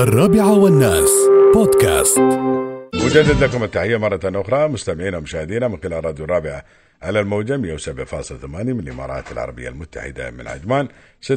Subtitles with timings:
[0.00, 1.10] الرابعة والناس.
[1.54, 2.18] بودكاست.
[2.94, 6.64] مجدد لكم التحية مرة أخرى مستمعينا ومشاهدينا من خلال راديو الرابعة
[7.02, 10.88] على الموجة 107.8 من الإمارات العربية المتحدة من عجمان
[11.22, 11.30] 600551610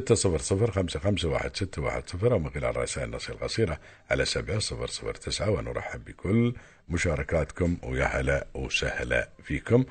[2.23, 3.79] أو من خلال رسائل النص القصيرة
[4.11, 6.53] على 7009 ونرحب بكل
[6.89, 9.83] مشاركاتكم ويا هلا وسهلا فيكم.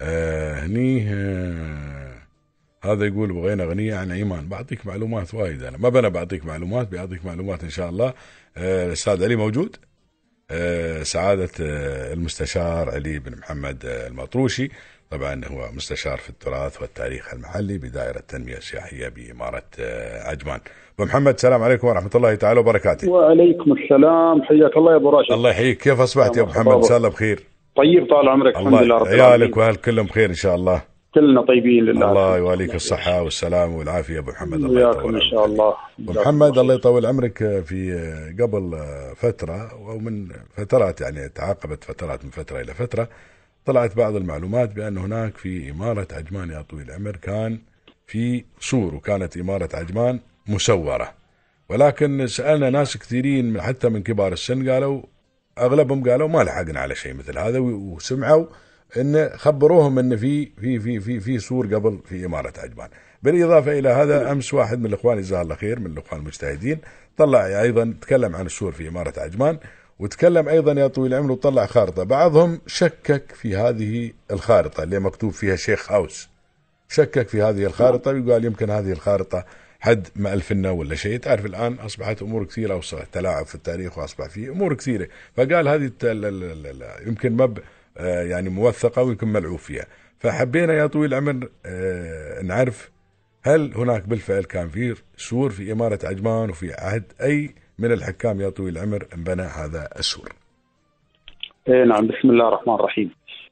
[0.00, 2.29] آه هني آه
[2.84, 5.78] هذا يقول بغينا أغنية عن أيمان بعطيك معلومات وايد أنا.
[5.78, 8.12] ما بنا بعطيك معلومات بيعطيك معلومات إن شاء الله.
[8.56, 9.76] آه الأستاذ علي موجود.
[10.50, 14.70] آه سعادة آه المستشار علي بن محمد المطروشي.
[15.10, 19.62] طبعا هو مستشار في التراث والتاريخ المحلي بدائرة التنمية السياحية بإمارة
[20.24, 20.60] عجمان.
[20.98, 23.10] أبو محمد السلام عليكم ورحمة الله تعالى وبركاته.
[23.10, 24.42] وعليكم السلام.
[24.42, 25.32] حياك الله يا أبو راشد.
[25.32, 25.78] الله يحييك.
[25.82, 27.42] كيف أصبحت يا أبو محمد؟ إن شاء الله بخير.
[27.76, 28.56] طيب طال عمرك.
[28.56, 29.58] الحمد لله رب عيالك العالمين.
[29.58, 30.89] وأهل كلهم بخير إن شاء الله.
[31.14, 32.08] كلنا طيبين لله.
[32.10, 35.22] الله يواليك الصحة والسلامة والعافية أبو محمد الله يطول عمرك.
[35.30, 35.74] شاء الله.
[36.00, 37.92] أبو محمد الله يطول عمرك في
[38.40, 38.78] قبل
[39.16, 43.08] فترة ومن فترات يعني تعاقبت فترات من فترة إلى فترة
[43.66, 47.58] طلعت بعض المعلومات بأن هناك في إمارة عجمان يا طويل العمر كان
[48.06, 51.12] في سور وكانت إمارة عجمان مسورة.
[51.68, 55.02] ولكن سألنا ناس كثيرين من- حتى من كبار السن قالوا
[55.58, 58.46] أغلبهم قالوا ما لحقنا على شيء مثل هذا وسمعوا
[58.96, 62.88] إن خبروهم إن في في في في في سور قبل في إمارة عجمان
[63.22, 66.78] بالإضافة إلى هذا أمس واحد من الإخوان جزاه الله خير من الإخوان المجتهدين
[67.16, 69.58] طلع أيضا تكلم عن السور في إمارة عجمان
[69.98, 72.02] وتكلم أيضا يا طويل العمر وطلع خارطة.
[72.02, 76.28] بعضهم شكك في هذه الخارطة اللي مكتوب فيها شيخ هاوس
[76.88, 79.44] شكك في هذه الخارطة وقال يمكن هذه الخارطة
[79.80, 81.18] حد ما ألفنا ولا شيء.
[81.18, 85.08] تعرف الآن أصبحت أمور كثيرة وصار تلاعب في التاريخ وأصبح في أمور كثيرة.
[85.36, 85.90] فقال هذه
[87.06, 87.58] يمكن مب
[88.06, 89.86] يعني موثقة ويمكن ملعوب فيها
[90.18, 92.90] فحبينا يا طويل العمر آه، نعرف
[93.44, 98.50] هل هناك بالفعل كان في سور في إمارة عجمان وفي عهد أي من الحكام يا
[98.50, 100.28] طويل العمر انبنى هذا السور؟
[101.68, 103.10] إيه نعم بسم الله الرحمن الرحيم.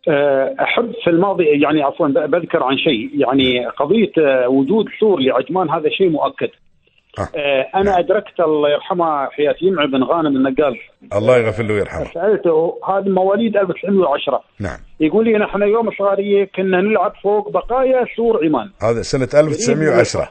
[0.08, 3.10] أه، أحب في الماضي يعني عفوا بذكر عن شيء.
[3.20, 6.50] يعني قضية وجود سور لعجمان هذا شيء مؤكد.
[7.18, 7.22] آه.
[7.22, 10.76] أه، أنا أدركت الله يرحمه حياه يمع بن غانم النقال
[11.16, 12.04] الله يغفر له ويرحمه.
[12.14, 14.76] سالته هذا مواليد 1910 نعم.
[15.00, 18.70] يقول لي نحن يوم صغارية كنا نلعب فوق بقايا سور عجمان.
[18.82, 20.28] هذا سنة 1910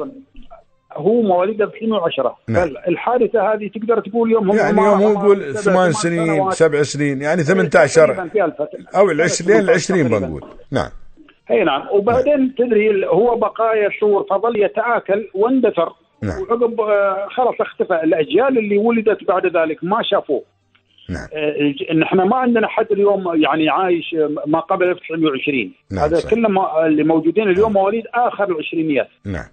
[0.94, 2.70] هو مواليد 1910 نعم.
[2.70, 6.52] فالحادثه هذه تقدر تقول يوم هم يعني يوم هو يقول ثمان سنين.
[6.52, 8.68] سبع سنين يعني تقريباً 18 في الفترة.
[8.96, 9.60] أو العشرين تقريباً.
[9.72, 10.42] العشرين بنقول.
[10.72, 10.90] نعم.
[11.52, 11.88] أي نعم.
[11.92, 16.42] وبعدين تدري ال- هو بقايا سور فظل يتآكل واندثر نعم.
[16.42, 17.94] وعقب آه، خلاص اختفى.
[18.04, 20.44] الأجيال اللي ولدت بعد ذلك ما شافوه.
[21.10, 21.28] نعم.
[21.34, 26.32] آه، نحن ما عندنا حد اليوم يعني عايش آه، ما قبل 1920 نعم، هذا صحيح.
[26.34, 29.10] كلهم اللي موجودين اليوم مواليد آخر العشرينيات.
[29.26, 29.46] نعم.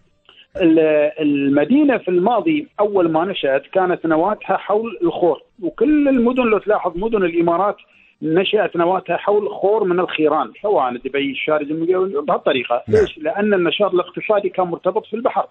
[0.57, 0.79] ال-
[1.21, 5.43] المدينة في الماضي أول ما نشأت كانت نواتها حول الخور.
[5.63, 7.77] وكل المدن لو تلاحظ مدن الإمارات
[8.23, 11.73] نشأت نواتها حول خور من الخيران سواء دبي الشارجة
[12.21, 12.83] بهالطريقة.
[12.89, 13.01] نعم.
[13.01, 15.47] ليش؟ لأن النشاط الاقتصادي كان مرتبط في البحر.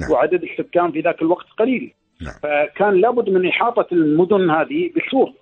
[0.00, 0.10] نعم.
[0.10, 1.92] وعدد السكان في ذاك الوقت قليل
[2.22, 2.32] نعم.
[2.42, 5.32] فكان لابد من إحاطة المدن هذه بسور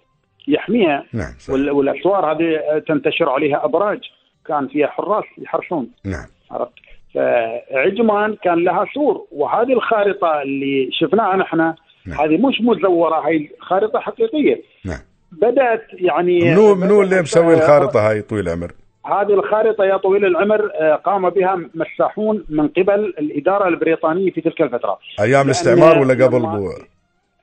[0.49, 1.51] يحميها نعم صحيح.
[1.55, 3.99] وال- والأسوار هذه تنتشر عليها أبراج
[4.47, 6.73] كان فيها حراس يحرسون نعم عرفت
[7.15, 11.75] فعجمان كان لها سور وهذه الخارطة اللي شفناها نحن نعم.
[12.21, 14.99] هذه مش مزورة هي خارطة حقيقية نعم
[15.33, 18.73] بدأت يعني منو منو اللي مسوي الخارطة هاي طويل العمر؟
[19.07, 24.61] هذه الخارطة يا طويل العمر آه، قام بها مساحون من قبل الإدارة البريطانية في تلك
[24.63, 24.99] الفترة.
[25.21, 26.71] أيام الاستعمار ولا قبل بو...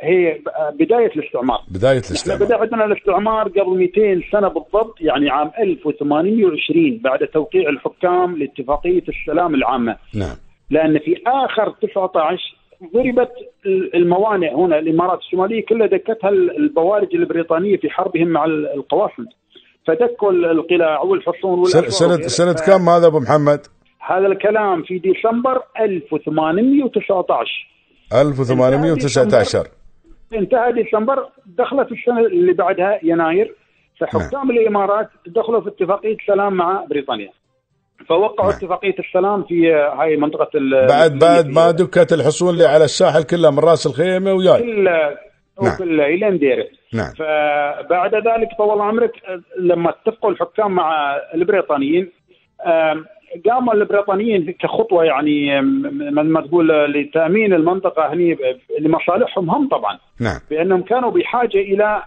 [0.01, 1.59] هي ب- بداية الاستعمار.
[1.99, 2.45] إحنا الاستعمار.
[2.45, 9.55] بدأ عندنا الاستعمار قبل 200 سنة بالضبط يعني عام 1820 بعد توقيع الحكام لاتفاقية السلام
[9.55, 9.95] العامة.
[10.15, 10.35] نعم.
[10.69, 12.55] لأن في آخر 19
[12.93, 13.31] ضربت
[13.95, 19.25] الموانئ هنا الإمارات الشمالية كلها دكتها البوارج البريطانية في حربهم مع القوافل.
[19.87, 21.89] فدكوا القلاع والحصون وغيرها.
[22.27, 23.59] سنة ف- كم هذا أبو محمد؟
[23.99, 27.67] هذا الكلام في ديسمبر 1819
[28.13, 29.67] 1819
[30.33, 33.55] انتهى ديسمبر دخلت السنة اللي بعدها يناير
[33.99, 37.29] فحكام الإمارات دخلوا في اتفاقية سلام مع بريطانيا
[38.09, 38.57] فوقعوا نعم.
[38.59, 43.51] اتفاقية السلام في هاي منطقة ال- بعد بعد ما دكت الحصون اللي على الساحل كلها
[43.51, 44.89] من رأس الخيمة وياي كل
[45.61, 45.73] نعم.
[45.73, 47.13] وكل نديره نعم.
[47.13, 49.11] فبعد ذلك طول عمرك
[49.59, 52.09] لما اتفقوا الحكام مع البريطانيين
[53.49, 55.61] قاموا البريطانيين كخطوة يعني
[56.11, 58.37] ما تقول لتأمين المنطقة هني
[58.79, 59.99] لمصالحهم هم طبعا.
[60.19, 60.39] نعم.
[60.49, 62.03] بأنهم كانوا بحاجة إلى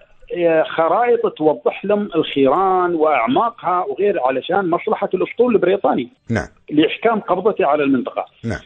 [0.76, 6.08] خرائط توضح لهم الخيران وأعماقها وغير علشان مصلحة الأسطول البريطاني.
[6.30, 6.48] نعم.
[6.70, 8.24] لإحكام قبضته على المنطقة.
[8.44, 8.60] نعم.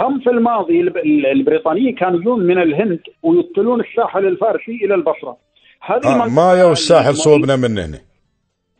[0.00, 5.36] هم في الماضي الب- ال- البريطانيين كانوا يجون من الهند ويطلون الساحل الفارسي إلى البصره
[5.80, 7.98] هذه آه ما يو الساحل صوبنا من هنا.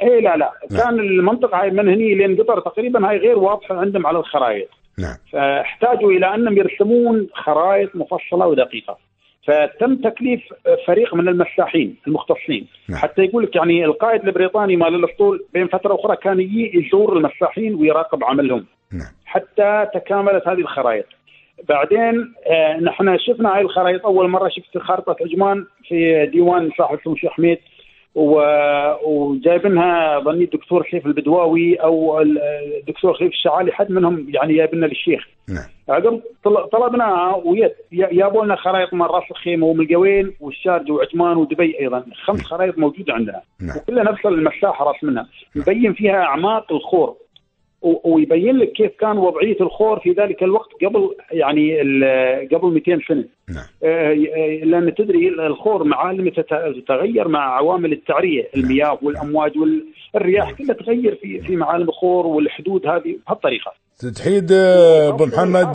[0.02, 0.50] اي لا لا.
[0.70, 0.80] نعم.
[0.80, 4.68] كان المنطقة هاي من هني لين قطر تقريبا هاي غير واضحة عندهم على الخرائط.
[4.98, 5.16] نعم.
[5.32, 8.98] فاحتاجوا إلى أنهم يرسمون خرائط مفصلة ودقيقة.
[9.46, 10.40] فتم تكليف
[10.86, 12.66] فريق من المساحين المختصين.
[12.88, 12.98] نعم.
[12.98, 17.74] حتى يقول لك يعني القائد البريطاني مال الأسطول بين فترة وأخرى كان يجي يزور المساحين
[17.74, 18.66] ويراقب عملهم.
[18.92, 19.08] نعم.
[19.24, 21.06] حتى تكاملت هذه الخرائط.
[21.68, 24.04] بعدين آه نحن شفنا هاي الخرائط.
[24.06, 27.58] أول مرة شفت خارطه عجمان في ديوان صاحب اسمه شيخ حميد
[28.14, 32.38] و- وجايبينها ظني الدكتور سيف البدواوي أو ال-
[32.80, 35.26] الدكتور خليف الشعالي حد منهم يعني جايبنا للشيخ.
[35.48, 35.64] نعم.
[35.88, 41.80] عقب طل- طلبناها ويت جابوا لنا خرائط من راس الخيمه ومن القوين والشارجه وعجمان ودبي
[41.80, 42.04] أيضا.
[42.24, 43.40] خمس خرائط موجودة عندنا.
[43.60, 43.76] نعم.
[43.76, 45.26] وكلها نفس المساحة راس منها.
[45.56, 47.16] مبين فيها أعماق الخور.
[48.04, 51.80] ويبين لك كيف كان وضعية الخور في ذلك الوقت قبل يعني
[52.52, 53.24] قبل 200 سنة.
[53.48, 53.64] نعم.
[53.84, 54.12] آه،
[54.64, 59.52] لأن تدري الخور معالمه تت- تتغير مع عوامل التعرية المياه والأمواج
[60.14, 63.72] والرياح كلها تغير في في معالم الخور والحدود هذه بهالطريقة.
[64.16, 65.72] تحيد أبو محمد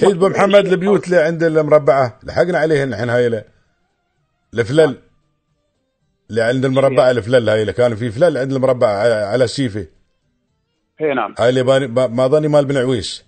[0.00, 2.18] تحيد أبو محمد البيوت اللي عند المربعة.
[2.26, 3.44] لحقنا عليهن الحين هاي.
[4.54, 4.94] الفلل.
[6.30, 7.72] اللي عند المربعة الفلل هاي له.
[7.72, 9.86] كان في فلل عند المربعة على- على السيفه
[11.00, 11.34] اي نعم.
[11.38, 13.24] هاي اللي باني ما ظني مال بن عويس.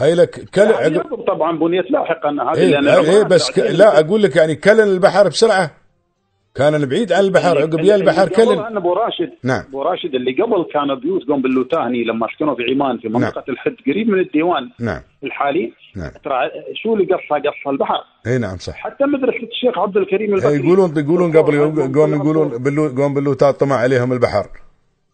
[0.00, 2.30] هاي لك كل يعني طبعا بنيت لاحقا.
[2.30, 3.58] هذه لأن إيه العمران بس ك...
[3.58, 5.70] لا أقول لك يعني كلن البحر بسرعة.
[6.54, 8.58] كان بعيد عن البحر عقب يا البحر كلن.
[8.58, 9.64] أن أبو راشد نعم.
[9.68, 13.76] أبو راشد اللي قبل كان بيوت قوم باللوتاهني لما سكنوا في عمان في منطقة الحد
[13.86, 15.00] قريب من الديوان نعم.
[15.24, 15.72] الحالي.
[15.96, 16.10] نعم.
[16.24, 16.50] ترى
[16.82, 18.00] شو اللي قصها؟ قصها البحر.
[18.26, 18.74] إي نعم صح.
[18.74, 20.66] حتى مدرسة الشيخ عبد الكريم إيه، البكري.
[20.66, 21.58] يقولون يقولون قبل
[21.94, 24.46] قوم يقولون قوم باللوتات طمع عليهم البحر.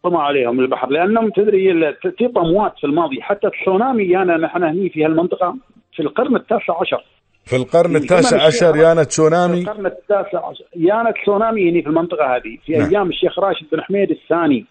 [0.05, 3.23] طمع عليهم البحر لأنهم تدري في اموات في الماضي.
[3.23, 5.57] حتى التسونامي يانا نحن هني في هالمنطقة
[5.97, 7.05] في القرن التاسع عشر.
[7.45, 10.65] في القرن في التاسع عشر يانا في تسونامي القرن التاسع عشر.
[10.77, 12.91] يانا تسونامي هني في المنطقة هذه في نعم.
[12.91, 14.67] أيام الشيخ راشد بن حميد الثاني.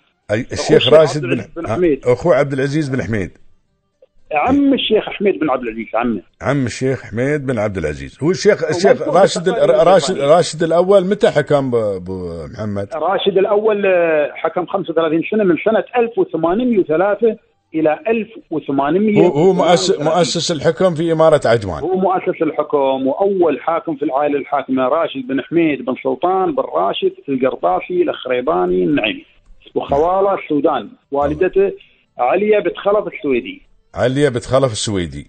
[0.51, 2.05] الشيخ راشد بن, بن حميد.
[2.05, 3.31] اخوه عبد العزيز بن حميد.
[4.33, 8.63] عم الشيخ حميد بن عبد العزيز عمه عم الشيخ حميد بن عبد العزيز هو الشيخ
[8.69, 10.35] الشيخ راشد راشد البريطانية.
[10.35, 17.37] راشد الأول متى حكم ابو محمد؟ راشد الأول آه، حكم 35 سنة من سنة 1803
[17.75, 23.95] إلى 1800 هو هو مؤسس مؤسس الحكم في إمارة عجمان هو مؤسس الحكم وأول حاكم
[23.95, 29.25] في العائلة الحاكمة راشد بن حميد بن سلطان بن راشد القرطاسي الخريباني النعيمي
[29.75, 31.71] وخواله السودان والدته
[32.19, 33.61] عليا بنت خلف السويدي
[33.95, 35.27] عليا بنت خلف السويدي.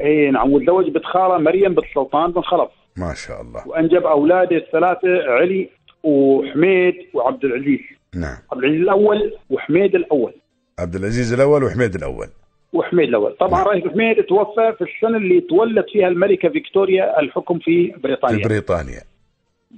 [0.00, 0.52] إي نعم.
[0.52, 2.70] وتزوج بنت خاله مريم بن سلطان بن خلف.
[2.96, 3.68] ما شاء الله.
[3.68, 5.68] وأنجب أولاده الثلاثة علي
[6.02, 7.80] وحميد وعبد العزيز
[8.14, 8.36] نعم.
[8.52, 10.32] عبد العزيز الأول وحميد الأول.
[10.78, 12.26] عبد العزيز الأول وحميد الأول.
[12.72, 13.36] وحميد الأول.
[13.40, 13.68] طبعا نعم.
[13.68, 18.48] رئيس حميد توفى في السنة اللي تولت فيها الملكة فيكتوريا الحكم في في بريطانيا.
[18.48, 19.00] بريطانيا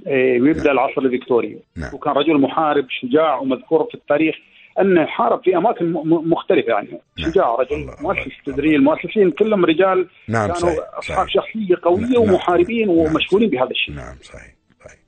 [0.06, 1.94] إيه، ويبدا العصر الفكتوري نعم.
[1.94, 4.34] وكان رجل محارب شجاع ومذكور في التاريخ.
[4.81, 6.88] انه حارب في أماكن مختلفة يعني.
[7.19, 7.31] نعم.
[7.31, 11.44] شجاع رجل مؤسس الله- تدري المؤسسين كلهم رجال نعم كانوا صحيح أصحاب صحيح.
[11.44, 13.50] شخصية قوية نعم، نعم، ومحاربين نعم، ومشغولين.
[13.50, 13.94] بهذا الشيء.
[13.94, 14.99] نعم صحيح صحيح.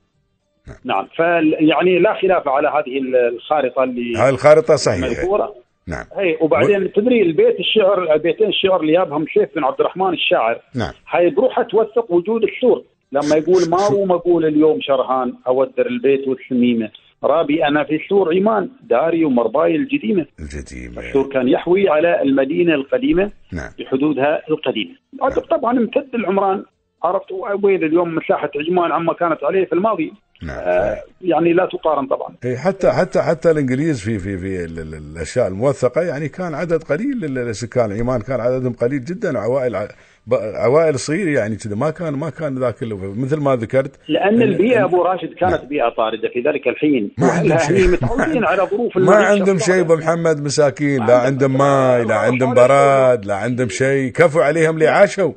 [0.85, 1.07] نعم.
[1.15, 3.01] فيعني لا خلاف على هذه
[3.35, 5.07] الخارطة اللي هاي الخارطة صحيحة.
[5.07, 5.55] مذكورة.
[5.87, 6.05] نعم.
[6.17, 10.61] هي وبعدين تدري البيت الشعر بيتين الشعر اللي جابهم سيف بن عبد الرحمن الشاعر.
[10.75, 10.93] نعم.
[11.09, 12.83] هاي بروحها توثق وجود السور.
[13.11, 16.91] لما يقول ما هو مقول اليوم شرهان أودر البيت والسميمة.
[17.23, 20.25] رابي أنا في سور عمان داري ومرباي الجديمة.
[20.39, 20.99] الجديمة.
[21.07, 23.69] السور كان يحوي على المدينة القديمة نعم.
[23.79, 24.95] بحدودها القديمة.
[25.21, 26.63] عقب طبعا امتد العمران.
[27.03, 27.31] عرفت
[27.63, 32.35] وين اليوم مساحة عجمان عما كانت عليه في الماضي؟ نعم آه يعني لا تقارن طبعا.
[32.45, 36.83] إيه حتى حتى حتى الإنجليز في في في ال- ال- الأشياء الموثقة يعني كان عدد
[36.83, 39.87] قليل للسكان عمان كان عددهم قليل جدا وعوائل ع-
[40.27, 42.75] ب- عوائل صغيرة يعني كذا ما كان ما كان ذاك
[43.17, 47.11] مثل ما ذكرت لأن ال- البيئة ال- أبو راشد كانت بيئة طاردة في ذلك الحين.
[47.17, 47.87] ما عندهم شيء.
[47.87, 49.79] متعودين على ظروف ما عندهم شيء.
[49.79, 54.87] أبو محمد مساكين لا عندهم ماي لا عندهم براد لا عندهم شيء كفوا عليهم اللي
[54.87, 55.31] عاشوا.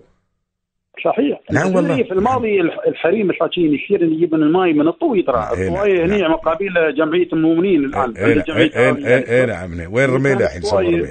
[1.05, 1.41] صحيح.
[1.53, 2.03] نعم تدري والله.
[2.03, 5.49] في الماضي الح- الحريم مساكين يصير يجيب من الماء من الطوي ترى.
[5.57, 6.31] إيه نعم، الطوي هني نعم.
[6.31, 8.43] مقابل جمعية المؤمنين الآن اي
[8.77, 10.61] عند اي اي نعم وين رميلة الحين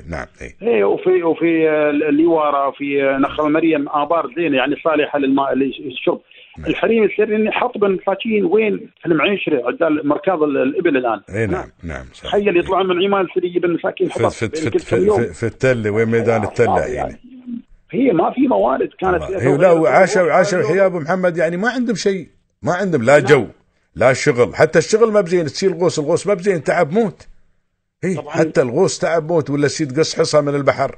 [0.10, 0.26] نعم
[0.62, 6.22] اي وفي وفي آه، الليواره وفي آه، نخل مريم آبار زينة يعني صالحة للماء للشرب.
[6.68, 11.22] الحريم يصير اني حطب مساكين وين؟ في المعيشرة عدال مركاض ال- الإبل الآن.
[11.36, 12.06] اي نعم نعم.
[12.14, 12.24] صح.
[12.24, 14.80] تخيل يطلعون من عمان يصير يجيب المساكين في في في في.
[15.10, 17.20] في, في التلة وين ميدان التلة صعب يعني.
[17.92, 21.38] هي ما في موارد كانت هي لا وعاشوا عاشوا الحياة أبو محمد.
[21.38, 22.28] يعني ما عندهم شيء.
[22.62, 23.48] ما عندهم لا جو
[23.96, 24.56] لا شغل.
[24.56, 25.46] حتى الشغل ما بزين.
[25.46, 26.64] تشيل غوص الغوص ما بزين.
[26.64, 27.28] تعب موت.
[28.18, 28.30] طبعاً.
[28.34, 29.50] حتى الغوص تعب موت.
[29.50, 30.96] ولا تسيد قص حصى من البحر.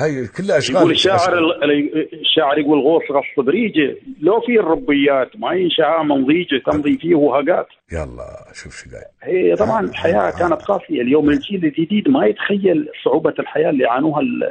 [0.00, 1.32] هاي كلها أشغال يقول الشاعر
[2.12, 3.96] الشاعر يقول غوص غص بريجة.
[4.20, 7.66] لو في الربيات ما ينشأ من ضيجة تمضي فيه وهقات.
[7.92, 13.34] يلا شوف شو قايل هي طبعا الحياة كانت قاسيه اليوم الجيل الجديد ما يتخيل صعوبة
[13.38, 13.86] الحياة اللي
[14.20, 14.42] ال-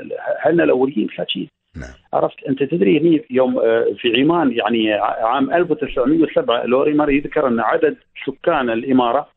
[0.46, 1.08] اهلنا الأوليين.
[1.10, 1.94] حكي نعم.
[2.13, 7.60] عرفت؟ أنت تدري هني يوم آه، في عمان يعني عام 1907 لوري مار يذكر أن
[7.60, 9.27] عدد سكان الإمارة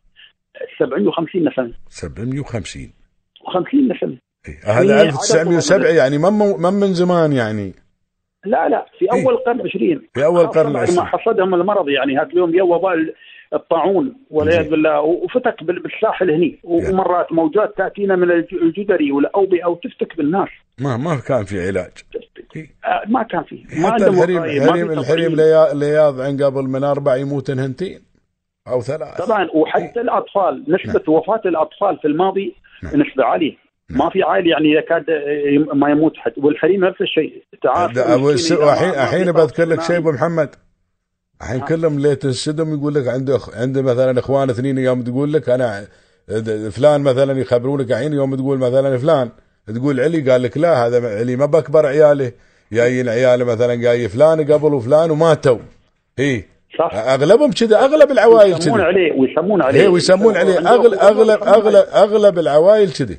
[0.78, 2.92] 750 نسمه 750
[3.46, 4.18] و50 نسمه
[4.48, 4.72] إيه.
[4.72, 7.74] هذا هي 1907 يعني ما من ما من زمان يعني؟
[8.44, 9.22] لا لا في إيه.
[9.22, 10.20] أول القرن 20 في
[10.54, 10.96] بعد العشرين.
[10.96, 12.94] ما حصدهم المرض يعني هذا اليوم يا وباء
[13.54, 14.70] الطاعون والعياذ زين.
[14.70, 16.90] بالله وفتك بال- بالساحل هني يا.
[16.90, 20.48] ومرات موجات تأتينا من الج- الجدري والاوبئه وتفتك بالناس
[20.80, 21.90] ما ما كان في علاج
[22.56, 22.66] إيه.
[22.84, 24.90] آه، ما كان فيه ما حتى الحريم في الحريم.
[24.90, 28.00] الحريم ليا- لياض عن قبل من أربع يموتن هنتين
[28.68, 33.02] أو ثلاث طبعا وحتى الأطفال نسبة وفاة الأطفال في الماضي نعم.
[33.02, 33.56] نسبة عالية
[33.90, 35.04] ما في عائله يعني يكاد
[35.74, 37.42] ما يموت حد والحريم نفس الشيء
[38.94, 39.80] ما- الحين في بذكر لك.
[39.82, 40.54] شيء أبو محمد
[41.42, 45.86] الحين كلهم اللي تنسدهم يقول لك عنده عنده مثلا إخوان اثنين يوم تقول لك أنا
[46.70, 49.30] فلان مثلا يخبرونك الحين يوم تقول مثلا فلان.
[49.74, 52.32] تقول علي؟ قال لك لا هذا علي ما بكبر عياله.
[52.72, 55.58] جايين عياله مثلا جاي فلان قبل وفلان وماتوا.
[56.18, 56.44] اي
[56.78, 56.94] صح.
[56.94, 58.86] أغلبهم كذا أغلب العوائل يسمون كذا.
[58.86, 59.88] عليه ويسمون عليه.
[59.88, 60.58] ويسمون عليه.
[60.58, 61.86] اغلب اغلب يسمون اغلب.
[61.94, 63.18] أغلب العوائل كذي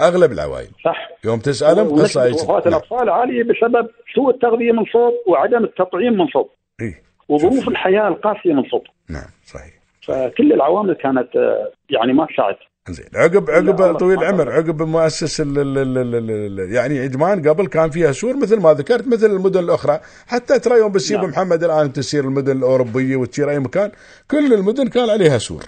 [0.00, 1.08] أغلب العوائل صح.
[1.24, 2.46] يوم تسألهم قصة هي كذي.
[2.46, 2.62] نعم.
[2.66, 6.48] الأطفال عالية بسبب سوء التغذية من صوب وعدم التطعيم من صوب.
[6.80, 6.94] اي
[7.28, 9.72] وظروف الحياة القاسية من صوب نعم صحيح.
[10.02, 12.56] فكل العوامل كانت آه، يعني ما تساعد.
[12.88, 14.52] زين عقب عقب طويل العمر.
[14.52, 18.60] عقب مؤسس ال ال ال ال ال ال يعني عجمان قبل كان فيها سور مثل
[18.60, 20.00] ما ذكرت مثل المدن الأخرى.
[20.26, 21.30] حتى ترى يوم بتصير نعم.
[21.30, 23.90] محمد الآن تسير المدن الأوروبية وتصير أي مكان
[24.30, 25.62] كل المدن كان عليها سور.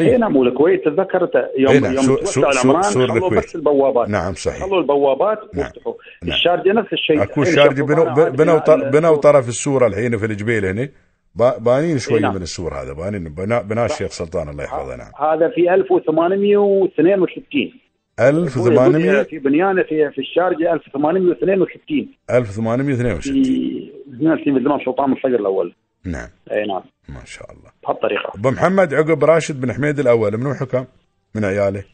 [0.00, 3.30] اي نعم والكويت تذكرت يوم إيه نعم، يوم توسع العمران خلوا.
[3.30, 4.08] بس البوابات.
[4.08, 4.64] نعم صحيح.
[4.66, 5.64] خلوا البوابات نعم.
[5.64, 5.94] وافتحوا.
[6.22, 6.32] نعم.
[6.32, 7.22] الشارجة نفس الشيء.
[7.22, 9.16] أكو الشارجه بنوا بنوا بنوا.
[9.16, 10.88] طرف السور الحين في الجبيل هنا
[11.34, 12.34] با- بانين شوي إيه نعم.
[12.34, 12.92] من السور هذا.
[12.92, 15.10] بانين بنا بنا الشيخ سلطان الله يحفظه نعم.
[15.20, 17.72] هذا في 1862
[18.20, 25.74] 1800 في بنيانه في في الشارجة 1862 1862 في هنا في زمان سلطان الصقر الأول.
[26.06, 26.28] نعم.
[26.52, 26.82] أي نعم.
[27.08, 27.70] ما شاء الله.
[27.84, 28.30] بهالطريقة.
[28.38, 30.84] أبو محمد عقب راشد بن حميد الأول منو حكم
[31.34, 31.84] من عياله.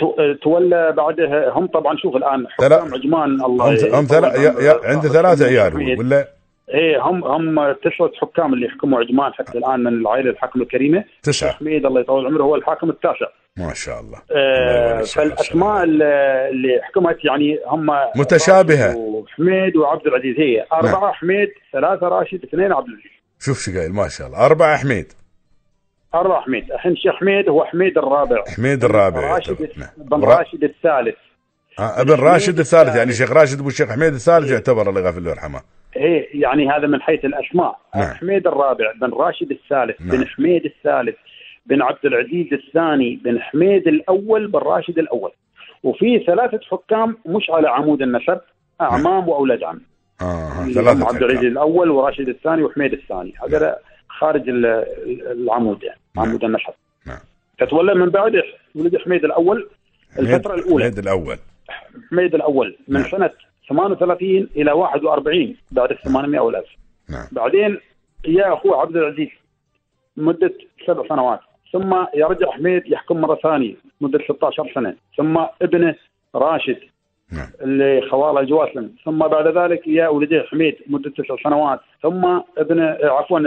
[0.00, 4.80] تو- تولى بعدها هم طبعا شوف الآن حكام عجمان الله هم هم ثلا يا- يا-
[4.84, 6.28] عنده ثلاث عيال ولا؟
[6.74, 11.04] إيه هم هم تسعة حكام اللي يحكموا عجمان حتى الآن من العائلة الحاكمه الكريمة.
[11.22, 11.52] تسعة.
[11.52, 13.26] حميد الله يطول عمره هو الحاكم التاسع.
[13.56, 14.18] ما شاء الله.
[14.36, 15.04] آه، الله.
[15.04, 18.86] فالأسماء اللي حكمت يعني هم متشابهة.
[18.86, 20.36] راشد وحميد وعبد العزيز.
[20.38, 21.12] هي أربعة نعم.
[21.12, 23.14] حميد ثلاثة راشد اثنين عبد العزيز.
[23.44, 24.46] شوف شو قايل ما شاء الله.
[24.46, 25.12] أربعة حميد.
[26.14, 26.72] أربعة حميد.
[26.72, 28.44] الحين الشيخ حميد هو حميد الرابع.
[28.56, 29.34] حميد الرابع.
[29.34, 29.68] راشد.
[29.76, 29.88] نعم.
[29.96, 31.16] بن را- راشد الثالث.
[31.78, 35.28] آه، ابن راشد الثالث يعني شيخ راشد أبو الشيخ حميد الثالث يعتبر الله يغفر له
[35.30, 35.60] ويرحمه.
[35.96, 37.78] إيه يعني هذا من حيث الأسماء.
[37.96, 38.14] نعم.
[38.14, 40.10] حميد الرابع بن راشد الثالث نعم.
[40.10, 41.16] بن حميد الثالث
[41.66, 45.32] بن عبد العزيز الثاني بن حميد الأول بن راشد الأول.
[45.82, 48.40] وفي ثلاثة حكام مش على عمود النسب
[48.80, 49.80] أعمام وأولاد عم.
[50.22, 51.44] آه ثلاثة عبد العزيز.
[51.44, 53.78] الأول وراشد الثاني وحميد الثاني هذا
[54.08, 56.26] خارج ال- ال- العمود يعني نعم.
[56.28, 56.72] عمود النسب
[57.06, 57.18] نعم.
[57.58, 58.42] فتولى من بعده
[58.74, 59.68] ولد حميد الأول
[60.18, 61.38] الفترة حميد- الأولى حميد الأول
[62.10, 63.10] حميد الأول من نعم.
[63.10, 63.30] سنة
[63.68, 66.64] 38 إلى 41 بعد ال 800 أو 1000
[67.10, 67.78] نعم بعدين
[68.28, 69.28] يا أخوه عبد العزيز
[70.16, 70.52] مدة
[70.86, 71.40] سبع سنوات
[71.72, 75.94] ثم يرجع حميد يحكم مرة ثانية مدة 16 سنة ثم ابنه
[76.34, 76.78] راشد
[77.32, 77.48] نعم.
[77.60, 81.80] اللي خوالة جواسلم ثم بعد ذلك يا ولديه حميد مدة تسع سنوات.
[82.02, 83.40] ثم ابنه عفوا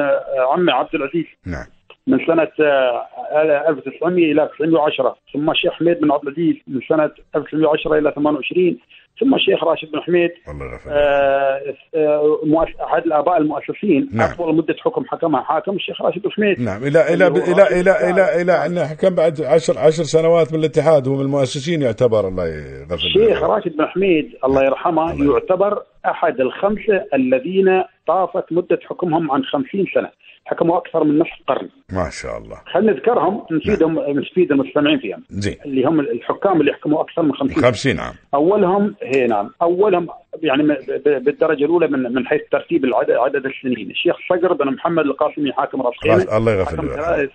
[0.54, 1.26] عمه عبد العزيز.
[1.46, 1.66] نعم.
[2.08, 7.98] من سنة آه، 1900 إلى 1910 ثم الشيخ حميد بن عبد العزيز من سنة 1910
[7.98, 8.78] إلى 28
[9.20, 10.80] ثم الشيخ راشد بن حميد الله.
[10.90, 11.62] آه،
[11.96, 14.10] آه، مؤس- أحد الآباء المؤسسين.
[14.14, 14.32] نعم.
[14.32, 16.62] أطول مدة حكم حكمها حاكم الشيخ راشد بن حميد.
[16.62, 16.84] نعم.
[16.84, 18.42] إلى إلى إلى إلى إلى.
[18.42, 22.96] إلى أن حكم بعد عشر عشر سنوات من الاتحاد هو من المؤسسين يعتبر الله يغفر
[22.96, 29.44] الشيخ راشد بن حميد الله يرحمه الله يعتبر أحد الخمسة الذين طافت مدة حكمهم عن
[29.44, 30.10] 50 سنة
[30.46, 31.70] حكموا أكثر من نصف قرن.
[31.92, 32.62] ما شاء الله.
[32.74, 35.24] خلينا نذكرهم نفيدهم نفيد المستمعين فيهم.
[35.30, 35.56] زين.
[35.66, 38.14] اللي هم الحكام اللي يحكموا أكثر من 50 سنه 50 عام.
[38.34, 40.08] أولهم هي نعم أولهم
[40.42, 43.90] يعني م- ب- بالدرجة الأولى من من حيث ترتيب العدد عدد السنين.
[43.92, 47.06] الشيخ صقر بن محمد القاسمي حاكم راس خيمة الله يغفر له ويرحمه.
[47.16, 47.32] ثلاث-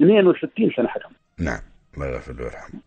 [0.00, 1.10] 62 سنة حكم.
[1.40, 1.60] نعم
[1.94, 2.80] الله يغفر له ويرحمه.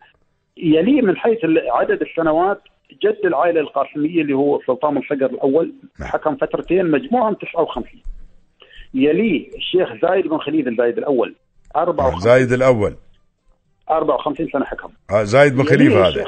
[0.56, 1.38] يليه من حيث
[1.72, 2.60] عدد السنوات
[2.92, 6.08] جد العائلة القاسمية اللي هو سلطان صقر الأول نعم.
[6.08, 7.84] حكم فترتين مجموعهم 59
[8.94, 11.34] يليه الشيخ زايد بن خليل الزايد الأول
[11.76, 12.94] 54 زايد الأول.
[13.90, 14.88] 54 سنة حكم.
[15.10, 16.24] آه، زايد بن خليفه هذا.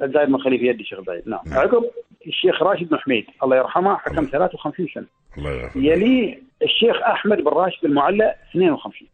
[0.00, 1.40] زايد بن خليفه يدي الشيخ زايد نعم.
[1.46, 1.58] نعم.
[1.58, 1.84] عقب
[2.26, 5.06] الشيخ راشد بن حميد الله يرحمه حكم 53 سنة.
[5.38, 9.08] الله يغفر يليه الشيخ أحمد بن راشد المعلى 52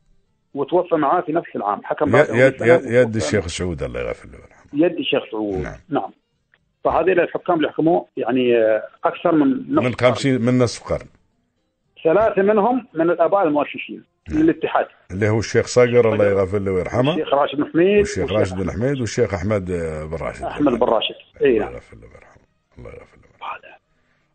[0.55, 4.39] وتوفى معاه في نفس العام حكم يد, يد, يد, يد الشيخ سعود الله يغفر له.
[4.39, 5.77] ويرحمه يد الشيخ سعود نعم.
[5.89, 6.11] نعم,
[6.87, 10.15] فهذول الحكام اللي حكموا يعني آه، أكثر من نصف من قرن.
[10.15, 11.07] 50 من نصف قرن.
[12.05, 14.43] ثلاثة منهم من الآباء المؤسسين نعم.
[14.43, 17.11] للاتحاد اللي هو الشيخ صقر الله يغفر له ويرحمه.
[17.11, 19.65] الشيخ راشد بن حميد والشيخ راشد بن حميد والشيخ أحمد
[20.11, 20.45] بن راشد.
[20.45, 21.15] أحمد بن راشد.
[21.43, 22.43] اي الله نعم يغفر له ويرحمه.
[22.79, 23.76] الله يغفر له هذا.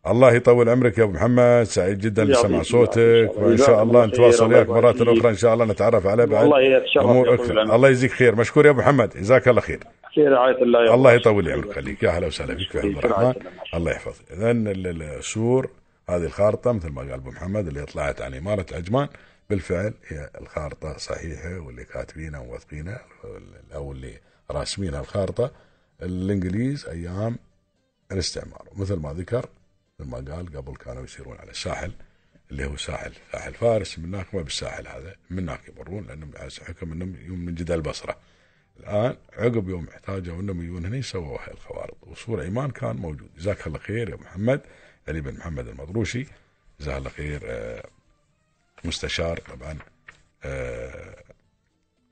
[0.06, 1.62] الله يطول عمرك يا أبو محمد.
[1.62, 2.62] سعيد جدا بسمع.
[2.62, 4.56] صوتك وإن شاء الله نتواصل خير.
[4.56, 7.62] وياك مرات أخرى إن شاء الله نتعرف على بعد يتشرف امور أكثر.
[7.62, 8.34] الله يجزيك خير.
[8.36, 9.10] مشكور يا أبو محمد.
[9.16, 9.80] جزاك الله خير.
[10.14, 11.12] في رعاية الله يا الله.
[11.12, 11.72] يطول عمرك.
[11.72, 12.02] خليك.
[12.02, 13.34] يا هلا وسهلا فيك يا في عبد الرحمن
[13.74, 13.90] الله.
[13.90, 14.32] يحفظك.
[14.32, 15.70] اذا ال- ال- السور
[16.08, 19.08] هذه الخارطة مثل ما قال أبو محمد اللي طلعت عن إمارة عجمان
[19.50, 23.00] بالفعل هي الخارطة صحيحة واللي كاتبينها وموثقينها
[23.74, 24.12] أو اللي
[24.50, 25.50] راسمين الخارطة.
[26.02, 27.36] الإنجليز أيام
[28.12, 28.62] الاستعمار.
[28.76, 29.46] ومثل ما ذكر
[30.04, 31.92] ما قال قبل كانوا يسيرون على الساحل
[32.50, 36.30] اللي هو ساحل ساحل فارس من هناك ما بالساحل هذا من هناك يمرون لأنهم
[36.66, 38.16] حكم إنهم يجون من جدة البصرة.
[38.80, 43.30] الآن عقب يوم احتاجوا إنهم يجون هنا يسووا هاي الخوارط وصور ايمان كان موجود.
[43.36, 44.60] جزاك الله خير يا محمد.
[45.08, 46.26] علي بن محمد المضروشي
[46.80, 47.84] جزاه الله خير آه،
[48.84, 49.78] مستشار طبعا
[50.44, 51.24] آه،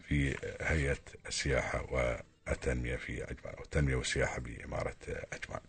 [0.08, 1.86] في هيئة السياحة
[2.46, 4.96] والتنمية في عجمان أو التنميه والسياحة بإمارة
[5.32, 5.60] عجمان